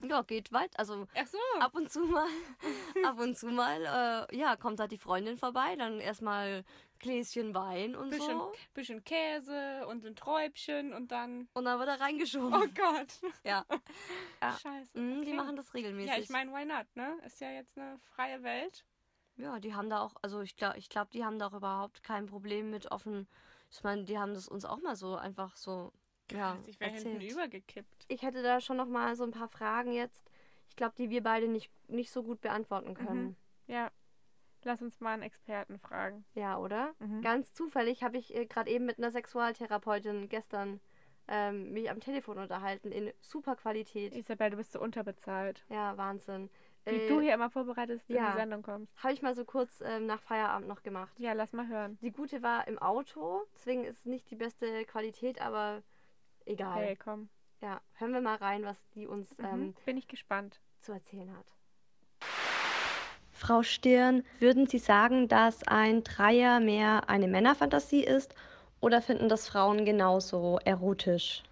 [0.02, 0.70] Ja, geht weit.
[0.78, 1.38] Also so.
[1.60, 2.26] ab und zu mal,
[3.04, 6.64] ab und zu mal, äh, ja, kommt da die Freundin vorbei, dann erstmal
[7.00, 8.52] Gläschen Wein und bisschen, so.
[8.74, 11.48] bisschen Käse und ein Träubchen und dann.
[11.54, 12.54] Und dann wird er reingeschoben.
[12.54, 13.08] Oh Gott.
[13.44, 13.64] Ja.
[14.42, 14.52] Ja.
[14.52, 14.98] Scheiße.
[14.98, 15.24] Mhm, okay.
[15.24, 16.14] Die machen das regelmäßig.
[16.14, 17.18] Ja, ich meine, why not, ne?
[17.24, 18.84] Ist ja jetzt eine freie Welt.
[19.36, 22.02] Ja, die haben da auch, also ich glaube, ich glaub, die haben da auch überhaupt
[22.02, 23.26] kein Problem mit offen.
[23.70, 25.92] Ich meine, die haben das uns auch mal so einfach so
[26.32, 28.04] ja, Krass, ich wäre hinten übergekippt.
[28.08, 30.30] Ich hätte da schon noch mal so ein paar Fragen jetzt,
[30.68, 33.36] ich glaube, die wir beide nicht, nicht so gut beantworten können.
[33.66, 33.90] Ja.
[34.62, 36.24] Lass uns mal einen Experten fragen.
[36.34, 36.94] Ja, oder?
[36.98, 37.22] Mhm.
[37.22, 40.80] Ganz zufällig habe ich äh, gerade eben mit einer Sexualtherapeutin gestern
[41.28, 44.14] ähm, mich am Telefon unterhalten in super Qualität.
[44.14, 45.64] Isabel, du bist so unterbezahlt.
[45.70, 46.50] Ja, Wahnsinn.
[46.84, 48.32] Wie Äh, du hier immer vorbereitet in ja.
[48.32, 48.92] die Sendung kommst.
[49.02, 51.18] Habe ich mal so kurz ähm, nach Feierabend noch gemacht.
[51.18, 51.96] Ja, lass mal hören.
[52.02, 55.82] Die gute war im Auto, deswegen ist es nicht die beste Qualität, aber
[56.50, 56.82] egal.
[56.82, 57.28] Okay, komm.
[57.60, 59.44] Ja, hören wir mal rein, was die uns Mhm.
[59.44, 60.60] ähm, Bin ich gespannt.
[60.80, 61.54] zu erzählen hat.
[63.32, 68.34] Frau Stirn, würden Sie sagen, dass ein Dreier mehr eine Männerfantasie ist
[68.80, 71.42] oder finden das Frauen genauso erotisch?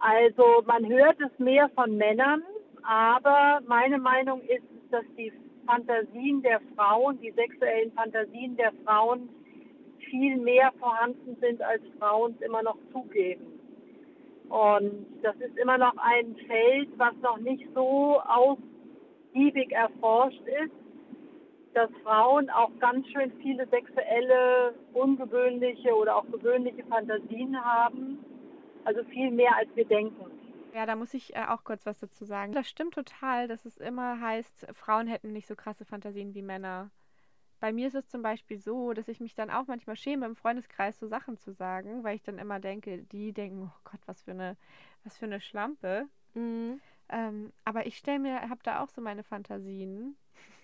[0.00, 2.42] Also man hört es mehr von Männern,
[2.82, 5.32] aber meine Meinung ist, dass die
[5.66, 9.28] Fantasien der Frauen, die sexuellen Fantasien der Frauen
[10.14, 13.46] viel mehr vorhanden sind, als Frauen es immer noch zugeben.
[14.48, 20.72] Und das ist immer noch ein Feld, was noch nicht so ausgiebig erforscht ist,
[21.74, 28.24] dass Frauen auch ganz schön viele sexuelle, ungewöhnliche oder auch gewöhnliche Fantasien haben.
[28.84, 30.30] Also viel mehr, als wir denken.
[30.74, 32.52] Ja, da muss ich äh, auch kurz was dazu sagen.
[32.52, 36.90] Das stimmt total, dass es immer heißt, Frauen hätten nicht so krasse Fantasien wie Männer.
[37.64, 40.36] Bei mir ist es zum Beispiel so, dass ich mich dann auch manchmal schäme, im
[40.36, 44.20] Freundeskreis so Sachen zu sagen, weil ich dann immer denke, die denken, oh Gott, was
[44.20, 44.58] für eine,
[45.02, 46.06] was für eine Schlampe.
[46.34, 46.78] Mhm.
[47.08, 50.14] Ähm, aber ich stelle mir, habe da auch so meine Fantasien.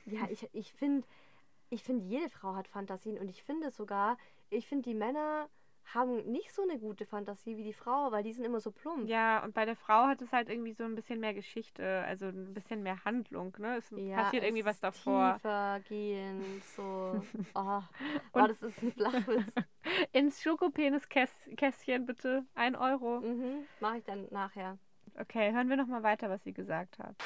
[0.04, 1.08] Ja, ich, ich finde,
[1.70, 4.18] ich find, jede Frau hat Fantasien und ich finde sogar,
[4.50, 5.48] ich finde, die Männer
[5.86, 9.08] haben nicht so eine gute Fantasie wie die Frau, weil die sind immer so plump.
[9.08, 12.26] Ja, und bei der Frau hat es halt irgendwie so ein bisschen mehr Geschichte, also
[12.26, 13.76] ein bisschen mehr Handlung, ne?
[13.78, 15.34] Es Ja, passiert es irgendwie was davor.
[15.34, 17.22] Tiefer gehend, so.
[17.54, 17.82] Oh,
[18.32, 19.52] oh das ist ein Flachwitz.
[20.12, 23.20] Ins Schokopenis-Kästchen bitte, ein Euro.
[23.20, 24.78] mhm, Mache ich dann nachher.
[25.18, 27.16] Okay, hören wir noch mal weiter, was sie gesagt hat.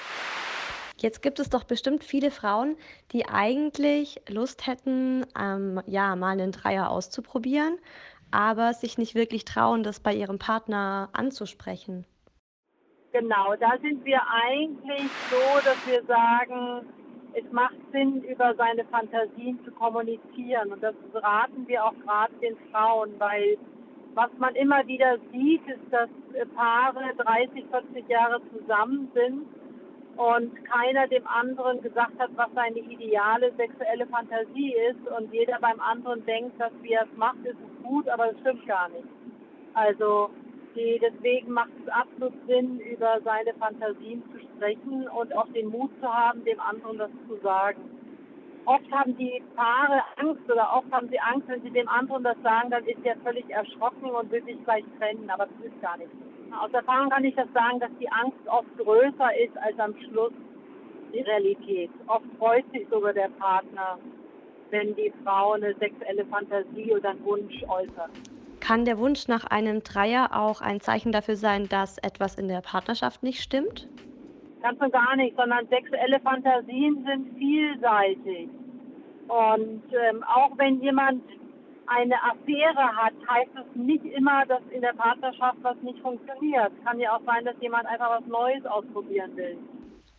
[0.97, 2.77] Jetzt gibt es doch bestimmt viele Frauen,
[3.13, 7.79] die eigentlich Lust hätten, ähm, ja, mal einen Dreier auszuprobieren,
[8.35, 12.05] aber sich nicht wirklich trauen, das bei ihrem Partner anzusprechen.
[13.13, 16.85] Genau, da sind wir eigentlich so, dass wir sagen,
[17.33, 20.73] es macht Sinn, über seine Fantasien zu kommunizieren.
[20.73, 23.57] Und das raten wir auch gerade den Frauen, weil
[24.15, 26.09] was man immer wieder sieht, ist, dass
[26.57, 29.47] Paare 30, 40 Jahre zusammen sind
[30.17, 35.81] und keiner dem anderen gesagt hat, was seine ideale sexuelle Fantasie ist und jeder beim
[35.81, 39.09] anderen denkt, dass wie er es macht, ist es gut, aber das stimmt gar nicht.
[39.75, 40.31] Also
[40.75, 45.91] Die, deswegen macht es absolut Sinn, über seine Fantasien zu sprechen und auch den Mut
[46.01, 47.81] zu haben, dem anderen das zu sagen.
[48.67, 52.37] Oft haben die Paare Angst oder oft haben sie Angst, wenn sie dem anderen das
[52.43, 55.97] sagen, dann ist er völlig erschrocken und will sich gleich trennen, aber das ist gar
[55.99, 56.34] nicht so.
[56.61, 60.33] Aus Erfahrung kann ich das sagen, dass die Angst oft größer ist als am Schluss
[61.13, 61.91] die Realität.
[62.07, 63.99] Oft freut sich sogar der Partner,
[64.71, 68.11] wenn die Frau eine sexuelle Fantasie oder einen Wunsch äußert.
[68.61, 72.63] Kann der Wunsch nach einem Dreier auch ein Zeichen dafür sein, dass etwas in der
[72.63, 73.89] Partnerschaft nicht stimmt?
[74.63, 78.49] Ganz und gar nicht, sondern sexuelle Fantasien sind vielseitig.
[79.29, 81.23] Und ähm, auch wenn jemand
[81.87, 86.73] eine Affäre hat, heißt es nicht immer, dass in der Partnerschaft was nicht funktioniert.
[86.85, 89.59] Kann ja auch sein, dass jemand einfach was Neues ausprobieren will.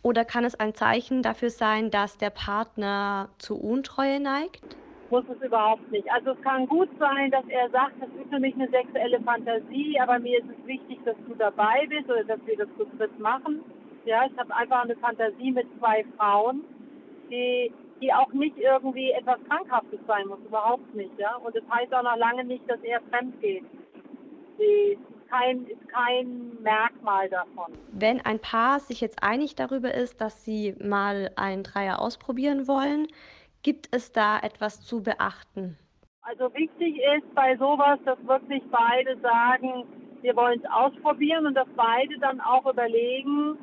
[0.02, 4.76] Oder kann es ein Zeichen dafür sein, dass der Partner zu Untreue neigt?
[5.10, 6.10] Muss es überhaupt nicht.
[6.12, 9.98] Also es kann gut sein, dass er sagt, das ist für mich eine sexuelle Fantasie,
[10.00, 13.18] aber mir ist es wichtig, dass du dabei bist oder dass wir das zu dritt
[13.18, 13.60] machen.
[14.04, 16.62] Ja, ich habe einfach eine Fantasie mit zwei Frauen,
[17.30, 21.18] die, die auch nicht irgendwie etwas Krankhaftes sein muss, überhaupt nicht.
[21.18, 21.36] Ja?
[21.36, 23.64] Und das heißt auch noch lange nicht, dass er fremd geht.
[24.58, 27.72] Die ist kein, ist kein Merkmal davon.
[27.92, 33.08] Wenn ein Paar sich jetzt einig darüber ist, dass sie mal einen Dreier ausprobieren wollen,
[33.62, 35.76] gibt es da etwas zu beachten?
[36.22, 39.84] Also wichtig ist bei sowas, dass wirklich beide sagen,
[40.22, 43.58] wir wollen es ausprobieren und dass beide dann auch überlegen,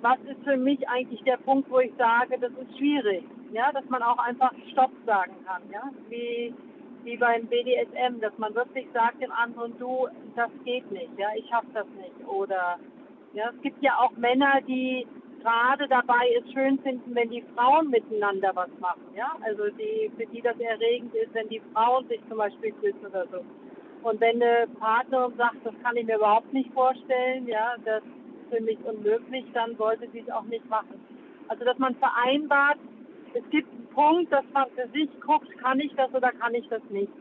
[0.00, 3.24] was ist für mich eigentlich der Punkt, wo ich sage, das ist schwierig.
[3.52, 5.62] Ja, dass man auch einfach Stopp sagen kann.
[5.72, 6.54] Ja, wie,
[7.04, 11.10] wie beim BDSM, dass man wirklich sagt dem anderen, du, das geht nicht.
[11.18, 12.28] Ja, ich schaff das nicht.
[12.28, 12.78] Oder
[13.32, 15.06] ja, es gibt ja auch Männer, die
[15.40, 19.02] gerade dabei es schön finden, wenn die Frauen miteinander was machen.
[19.16, 23.06] Ja, also die, für die das erregend ist, wenn die Frauen sich zum Beispiel küssen
[23.06, 23.44] oder so.
[24.02, 28.02] Und wenn eine Partnerin sagt, das kann ich mir überhaupt nicht vorstellen, ja, das
[28.50, 31.00] für mich unmöglich, dann sollte sie es auch nicht machen.
[31.48, 32.78] Also dass man vereinbart,
[33.34, 36.66] es gibt einen Punkt, dass man für sich guckt, kann ich das oder kann ich
[36.68, 37.12] das nicht.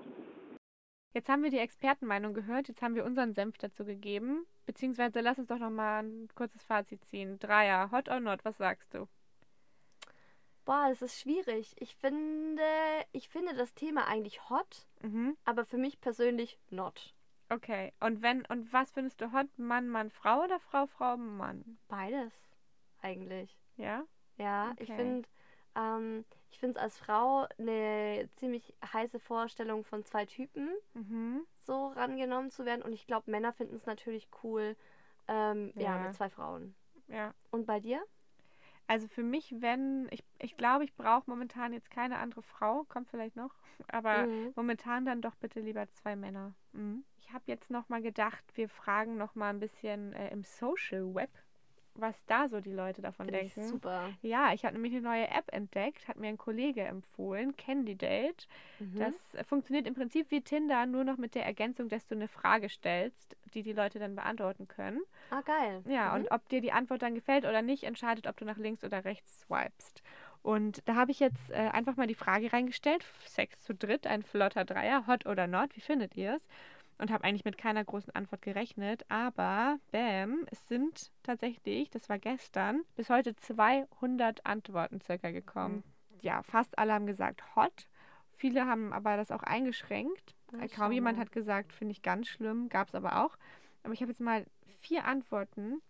[1.14, 4.46] Jetzt haben wir die Expertenmeinung gehört, jetzt haben wir unseren Senf dazu gegeben.
[4.66, 7.40] Beziehungsweise lass uns doch noch mal ein kurzes Fazit ziehen.
[7.40, 9.08] Dreier, hot or not, was sagst du?
[10.66, 11.74] Boah, das ist schwierig.
[11.80, 12.62] Ich finde,
[13.14, 15.38] ich finde das Thema eigentlich hot, Mhm.
[15.46, 17.14] aber für mich persönlich not.
[17.50, 17.94] Okay.
[18.00, 19.48] Und wenn und was findest du hot?
[19.58, 21.78] Mann, Mann, Frau oder Frau, Frau, Mann?
[21.88, 22.34] Beides
[23.02, 23.58] eigentlich.
[23.78, 24.04] Ja?
[24.38, 24.96] Ja, ich Okay.
[24.96, 25.28] finde
[25.76, 31.46] ähm, ich finde es als Frau eine ziemlich heiße Vorstellung von zwei Typen Mhm.
[31.54, 34.76] so rangenommen zu werden und ich glaube Männer finden es natürlich cool
[35.28, 35.98] ähm, ja.
[35.98, 35.98] Ja.
[36.00, 36.76] mit zwei Frauen.
[37.08, 37.34] Ja.
[37.52, 38.02] Und bei dir?
[38.88, 43.10] Also für mich, wenn, ich, ich glaube, ich brauche momentan jetzt keine andere Frau, kommt
[43.10, 43.54] vielleicht noch,
[43.90, 44.54] aber Mhm.
[44.56, 46.54] momentan dann doch bitte lieber zwei Männer.
[46.72, 47.04] Mhm.
[47.20, 51.14] Ich habe jetzt noch mal gedacht, wir fragen noch mal ein bisschen äh, im Social
[51.14, 51.32] Web,
[52.00, 53.72] was da so die Leute davon Finde ich denken.
[53.72, 54.14] super.
[54.22, 58.46] Ja, ich habe nämlich eine neue App entdeckt, hat mir ein Kollege empfohlen, Candidate.
[58.80, 59.00] Mhm.
[59.00, 59.16] Das
[59.48, 63.36] funktioniert im Prinzip wie Tinder, nur noch mit der Ergänzung, dass du eine Frage stellst,
[63.54, 65.02] die die Leute dann beantworten können.
[65.30, 65.84] Ah, geil.
[65.88, 66.22] Ja, Mhm.
[66.22, 69.04] und ob dir die Antwort dann gefällt oder nicht, entscheidet, ob du nach links oder
[69.06, 70.02] rechts swipest.
[70.42, 74.24] Und da habe ich jetzt äh, einfach mal die Frage reingestellt: Sex zu dritt, ein
[74.24, 76.48] flotter Dreier, hot oder not, wie findet ihr es?
[77.00, 82.18] Und habe eigentlich mit keiner großen Antwort gerechnet, aber bam, es sind tatsächlich, das war
[82.18, 85.84] gestern, bis heute 200 Antworten circa gekommen.
[86.22, 87.88] Ja, fast alle haben gesagt hot.
[88.36, 90.36] Viele haben aber das auch eingeschränkt.
[90.52, 93.38] Schau Kaum jemand hat gesagt, finde ich ganz schlimm, gab es aber auch.
[93.84, 94.46] Aber ich habe jetzt mal
[94.80, 95.82] vier Antworten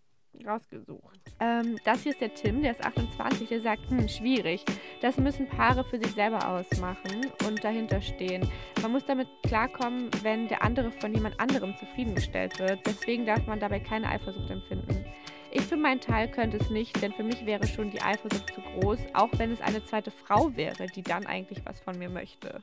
[0.46, 1.20] rausgesucht.
[1.40, 4.64] Ähm, das hier ist der Tim, der ist 28, der sagt, hm, schwierig.
[5.00, 8.48] Das müssen Paare für sich selber ausmachen und dahinter stehen.
[8.82, 12.86] Man muss damit klarkommen, wenn der andere von jemand anderem zufriedengestellt wird.
[12.86, 15.04] Deswegen darf man dabei keine Eifersucht empfinden.
[15.50, 18.60] Ich für meinen Teil könnte es nicht, denn für mich wäre schon die Eifersucht zu
[18.60, 22.62] groß, auch wenn es eine zweite Frau wäre, die dann eigentlich was von mir möchte.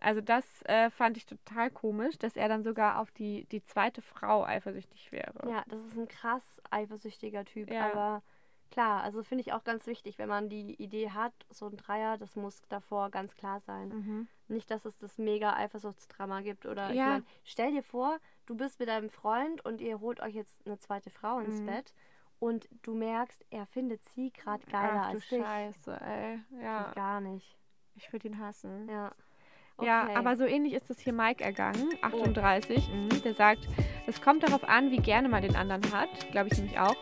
[0.00, 4.00] Also das äh, fand ich total komisch, dass er dann sogar auf die, die zweite
[4.02, 5.48] Frau eifersüchtig wäre.
[5.50, 7.70] Ja, das ist ein krass eifersüchtiger Typ.
[7.70, 7.90] Ja.
[7.90, 8.22] Aber
[8.70, 12.16] klar, also finde ich auch ganz wichtig, wenn man die Idee hat, so ein Dreier,
[12.18, 13.88] das muss davor ganz klar sein.
[13.88, 14.28] Mhm.
[14.48, 16.66] Nicht, dass es das mega Eifersuchtsdrama gibt.
[16.66, 17.06] Oder ich Ja.
[17.08, 20.78] mein, stell dir vor, du bist mit deinem Freund und ihr holt euch jetzt eine
[20.78, 21.66] zweite Frau ins Mhm.
[21.66, 21.92] Bett
[22.38, 25.42] und du merkst, er findet sie gerade geiler Ach du als dich.
[25.42, 26.40] Scheiße, ey.
[26.62, 27.58] Ja, Geht Gar nicht.
[27.96, 28.88] ich würde ihn hassen.
[28.88, 29.12] Ja.
[29.80, 32.88] Ja, aber so ähnlich ist es hier Mike ergangen, 38.
[32.88, 33.68] Mhm, der sagt,
[34.06, 36.96] es kommt darauf an, wie gerne man den anderen hat, glaube ich nämlich auch.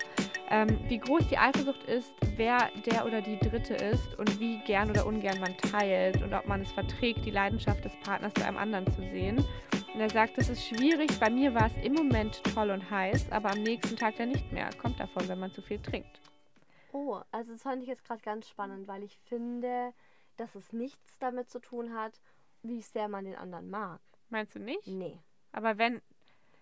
[0.48, 4.90] Ähm, wie groß die Eifersucht ist, wer der oder die Dritte ist und wie gern
[4.90, 8.58] oder ungern man teilt und ob man es verträgt, die Leidenschaft des Partners bei einem
[8.58, 9.44] anderen zu sehen.
[9.92, 11.18] Und er sagt, das ist schwierig.
[11.18, 14.52] Bei mir war es im Moment toll und heiß, aber am nächsten Tag dann nicht
[14.52, 14.68] mehr.
[14.80, 16.20] Kommt davon, wenn man zu viel trinkt.
[16.92, 19.92] Oh, also das fand ich jetzt gerade ganz spannend, weil ich finde,
[20.36, 22.12] dass es nichts damit zu tun hat,
[22.62, 24.00] wie sehr man den anderen mag.
[24.28, 24.86] Meinst du nicht?
[24.86, 25.18] Nee.
[25.52, 26.00] Aber wenn.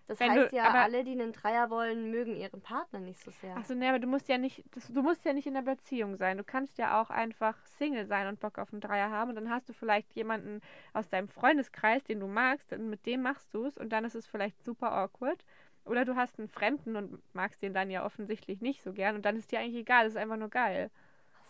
[0.07, 3.19] Das Wenn heißt du- ja, aber- alle, die einen Dreier wollen, mögen ihren Partner nicht
[3.19, 3.57] so sehr.
[3.57, 6.15] Achso, nee, aber du musst ja nicht, das, du musst ja nicht in einer Beziehung
[6.15, 6.37] sein.
[6.37, 9.29] Du kannst ja auch einfach Single sein und Bock auf einen Dreier haben.
[9.31, 10.61] Und dann hast du vielleicht jemanden
[10.93, 14.13] aus deinem Freundeskreis, den du magst, und mit dem machst du es und dann ist
[14.13, 15.43] es vielleicht super awkward.
[15.85, 19.25] Oder du hast einen Fremden und magst den dann ja offensichtlich nicht so gern und
[19.25, 20.91] dann ist dir eigentlich egal, das ist einfach nur geil.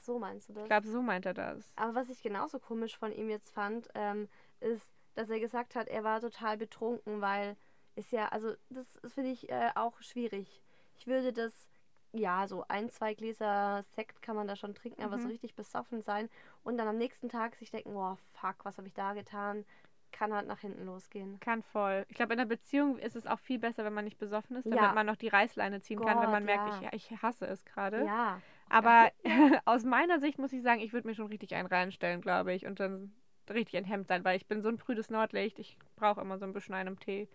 [0.06, 0.64] So meinst du das?
[0.64, 1.74] Ich glaube, so meint er das.
[1.76, 5.88] Aber was ich genauso komisch von ihm jetzt fand, ähm, ist, dass er gesagt hat,
[5.88, 7.56] er war total betrunken, weil
[7.96, 10.62] ist ja, also das ist, finde ich äh, auch schwierig.
[10.98, 11.68] Ich würde das,
[12.12, 15.32] ja, so ein, zwei Gläser Sekt kann man da schon trinken, aber so Mhm.
[15.32, 16.30] richtig besoffen sein
[16.64, 19.66] und dann am nächsten Tag sich denken, boah, fuck, was habe ich da getan,
[20.12, 21.40] kann halt nach hinten losgehen.
[21.40, 22.06] Kann voll.
[22.10, 24.66] Ich glaube, in einer Beziehung ist es auch viel besser, wenn man nicht besoffen ist,
[24.66, 24.94] damit Ja.
[24.94, 26.90] man noch die Reißleine ziehen kann, wenn Gott, man merkt, ja.
[26.94, 28.06] ich, ich hasse es gerade.
[28.06, 28.42] Ja.
[28.70, 29.10] Aber
[29.66, 32.66] aus meiner Sicht muss ich sagen, ich würde mir schon richtig einen reinstellen, glaube ich,
[32.66, 33.14] und dann
[33.50, 35.60] richtig ein Hemd sein, weil ich bin so ein prüdes Nordlicht.
[35.60, 37.28] Ich brauche immer so ein bisschen einen Tee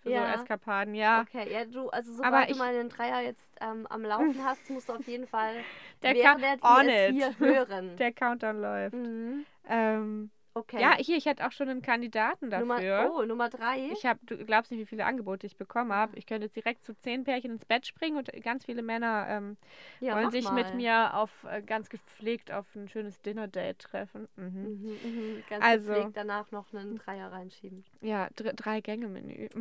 [0.00, 0.26] für Ja.
[0.26, 1.22] so Eskapaden, ja.
[1.22, 4.44] Okay, ja, du, also Aber sobald ich- du mal einen Dreier jetzt ähm, am Laufen
[4.44, 5.54] hast, musst du auf jeden Fall,
[6.02, 7.14] Der ihr on es it.
[7.14, 7.96] hier hören.
[7.98, 8.94] Der Countdown läuft.
[8.94, 9.46] Mhm.
[9.68, 10.80] Ähm, Okay.
[10.80, 13.12] Ja, hier, ich hätte auch schon einen Kandidaten Nummer, dafür.
[13.14, 13.90] oh, Nummer drei.
[13.92, 16.16] Ich habe, du glaubst nicht, wie viele Angebote ich bekommen habe.
[16.16, 19.58] Ich könnte jetzt direkt zu zehn Pärchen ins Bett springen und ganz viele Männer ähm,
[20.00, 20.54] Ja, wollen sich mal.
[20.54, 24.28] mit mir auf äh, ganz gepflegt auf ein schönes Dinner-Date treffen.
[24.36, 24.44] Mhm.
[24.44, 25.44] Mhm, mhm.
[25.50, 27.84] Ganz Also- gepflegt danach noch einen Dreier reinschieben.
[28.00, 29.48] Ja, dr drei Gänge-Menü.
[29.56, 29.60] Oh,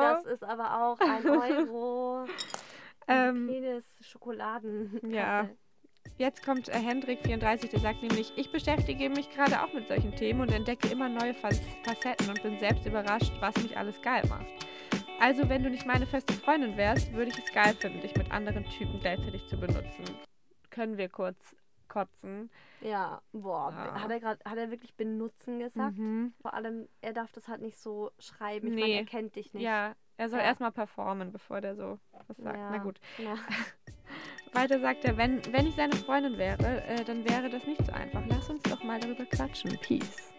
[0.00, 1.26] das ist aber auch ein
[1.70, 2.24] Euro.
[3.08, 3.50] Ähm,
[4.00, 5.00] Schokoladen.
[5.10, 5.48] Ja.
[6.18, 10.40] Jetzt kommt äh, Hendrik34, der sagt nämlich, ich beschäftige mich gerade auch mit solchen Themen
[10.40, 14.46] und entdecke immer neue Fac- Facetten und bin selbst überrascht, was mich alles geil macht.
[15.20, 18.30] Also, wenn du nicht meine feste Freundin wärst, würde ich es geil finden, dich mit
[18.30, 20.04] anderen Typen gleichzeitig zu benutzen.
[20.70, 21.54] Können wir kurz
[21.88, 22.50] kotzen?
[22.80, 24.02] Ja, boah, Ja.
[24.02, 25.96] hat er gerade, hat er wirklich benutzen gesagt?
[25.98, 26.32] Mhm.
[26.40, 28.68] Vor allem, er darf das halt nicht so schreiben.
[28.68, 28.96] Ich meine, Nee.
[28.98, 29.62] er kennt dich nicht.
[29.62, 30.46] Ja, er soll Ja.
[30.46, 31.98] erstmal performen, bevor der so
[32.28, 32.56] was sagt.
[32.56, 32.70] Ja.
[32.70, 33.00] Na gut.
[33.18, 33.36] Ja.
[34.52, 37.92] Weiter sagt er, wenn, wenn ich seine Freundin wäre, äh, dann wäre das nicht so
[37.92, 38.22] einfach.
[38.26, 39.76] Lass uns doch mal darüber quatschen.
[39.82, 40.32] Peace.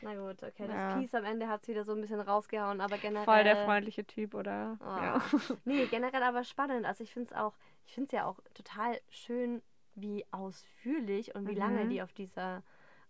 [0.00, 0.66] Na gut, okay.
[0.66, 0.96] Das Ja.
[0.98, 3.24] Peace am Ende hat es wieder so ein bisschen rausgehauen, aber generell.
[3.24, 4.76] Voll der freundliche Typ, oder?
[4.80, 4.84] Oh.
[4.84, 5.22] Ja.
[5.64, 6.86] Nee, generell aber spannend.
[6.86, 7.54] Also ich finde es auch,
[7.86, 9.62] ich finde es ja auch total schön,
[9.94, 11.90] wie ausführlich und wie lange Mhm.
[11.90, 12.62] die auf dieser,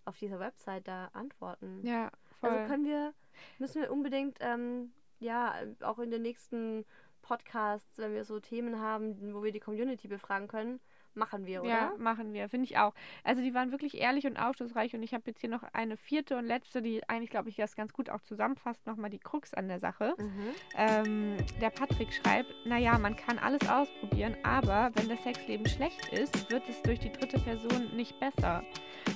[0.04, 1.80] auf dieser Website da antworten.
[1.82, 2.50] Ja, voll.
[2.50, 3.12] Also können wir,
[3.58, 6.84] müssen wir unbedingt, ähm, ja, auch in den nächsten
[7.22, 10.80] Podcasts, wenn wir so Themen haben, wo wir die Community befragen können,
[11.18, 11.70] machen wir, oder?
[11.70, 12.94] Ja, machen wir, finde ich auch.
[13.24, 16.36] Also die waren wirklich ehrlich und aufschlussreich und ich habe jetzt hier noch eine vierte
[16.36, 19.68] und letzte, die eigentlich, glaube ich, das ganz gut auch zusammenfasst, nochmal die Krux an
[19.68, 20.14] der Sache.
[20.18, 20.54] Mhm.
[20.76, 26.50] Ähm, der Patrick schreibt, naja, man kann alles ausprobieren, aber wenn das Sexleben schlecht ist,
[26.50, 28.62] wird es durch die dritte Person nicht besser.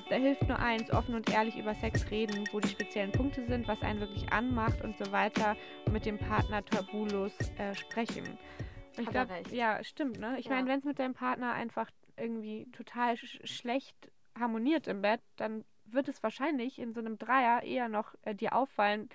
[0.09, 3.69] Da hilft nur eins, offen und ehrlich über Sex reden, wo die speziellen Punkte sind,
[3.69, 8.39] was einen wirklich anmacht und so weiter und mit dem Partner tabulos äh, sprechen.
[8.99, 9.53] Ich Hat er glaube, recht.
[9.53, 10.39] ja, stimmt, ne?
[10.39, 10.53] Ich Ja.
[10.53, 13.97] meine, wenn es mit deinem Partner einfach irgendwie total sch schlecht
[14.39, 18.55] harmoniert im Bett, dann wird es wahrscheinlich in so einem Dreier eher noch äh, dir
[18.55, 19.09] auffallen,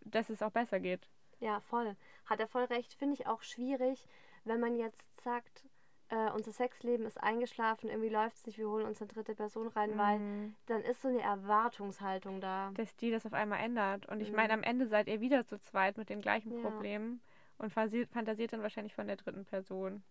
[0.00, 1.08] dass es auch besser geht.
[1.40, 1.96] Ja, voll.
[2.26, 2.94] Hat er voll recht.
[2.94, 4.06] Finde ich auch schwierig,
[4.44, 5.64] wenn man jetzt sagt,
[6.08, 9.68] äh, unser Sexleben ist eingeschlafen, irgendwie läuft es nicht, wir holen uns eine dritte Person
[9.68, 10.54] rein, weil Mhm.
[10.66, 12.70] dann ist so eine Erwartungshaltung da.
[12.74, 14.06] dass die das auf einmal ändert.
[14.06, 14.36] Und ich Mhm.
[14.36, 16.70] meine, am Ende seid ihr wieder zu zweit mit den gleichen Ja.
[16.70, 17.20] Problemen
[17.62, 20.02] und fantasiert, dann wahrscheinlich von der dritten Person.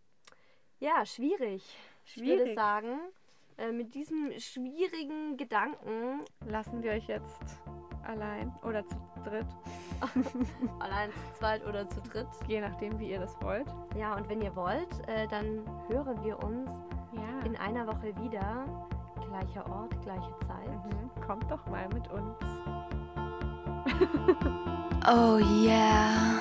[0.80, 1.64] Ja, schwierig.
[2.06, 2.56] Ich würde Schwierig.
[2.56, 3.00] sagen,
[3.58, 7.40] äh, mit diesem schwierigen Gedanken, Lassen wir euch jetzt
[8.04, 9.46] allein oder zu dritt,
[10.80, 12.28] allein zu zweit oder zu dritt.
[12.48, 13.68] je nachdem, wie ihr das wollt.
[13.96, 16.72] Ja, und wenn ihr wollt, äh, dann hören wir uns
[17.14, 17.46] Ja.
[17.46, 18.66] in einer Woche wieder.
[19.28, 20.68] Gleicher Ort, gleiche Zeit.
[20.86, 21.22] Mhm.
[21.22, 22.38] Kommt doch mal mit uns.
[25.08, 26.40] Oh yeah.